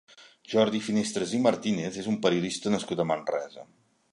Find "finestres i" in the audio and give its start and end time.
0.85-1.41